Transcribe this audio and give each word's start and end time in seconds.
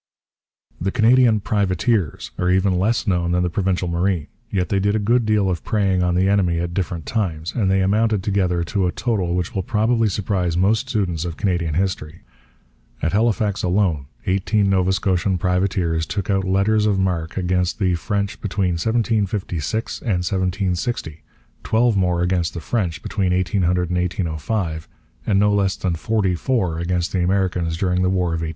The 0.81 0.89
Canadian 0.91 1.41
privateers 1.41 2.31
are 2.39 2.49
even 2.49 2.79
less 2.79 3.05
known 3.05 3.33
than 3.33 3.43
the 3.43 3.51
Provincial 3.51 3.87
Marine. 3.87 4.25
Yet 4.49 4.69
they 4.69 4.79
did 4.79 4.95
a 4.95 5.05
good 5.05 5.27
deal 5.27 5.47
of 5.47 5.63
preying 5.63 6.01
on 6.01 6.15
the 6.15 6.27
enemy 6.27 6.57
at 6.57 6.73
different 6.73 7.05
times, 7.05 7.53
and 7.53 7.69
they 7.69 7.81
amounted 7.83 8.21
altogether 8.21 8.63
to 8.63 8.87
a 8.87 8.91
total 8.91 9.35
which 9.35 9.53
will 9.53 9.61
probably 9.61 10.09
surprise 10.09 10.57
most 10.57 10.89
students 10.89 11.23
of 11.23 11.37
Canadian 11.37 11.75
history. 11.75 12.21
At 13.03 13.13
Halifax 13.13 13.61
alone 13.61 14.07
eighteen 14.25 14.71
Nova 14.71 14.91
Scotian 14.91 15.37
privateers 15.37 16.07
took 16.07 16.31
out 16.31 16.45
letters 16.45 16.87
of 16.87 16.97
marque 16.97 17.37
against 17.37 17.77
the 17.77 17.93
French 17.93 18.41
between 18.41 18.71
1756 18.79 19.99
and 20.01 20.25
1760, 20.25 21.21
twelve 21.63 21.95
more 21.95 22.23
against 22.23 22.55
the 22.55 22.59
French 22.59 23.03
between 23.03 23.31
1800 23.35 23.91
and 23.91 23.99
1805, 23.99 24.87
and 25.27 25.39
no 25.39 25.53
less 25.53 25.75
than 25.75 25.93
forty 25.93 26.33
four 26.33 26.79
against 26.79 27.11
the 27.11 27.23
Americans 27.23 27.77
during 27.77 28.01
the 28.01 28.09
War 28.09 28.29
of 28.29 28.41
1812. 28.41 28.49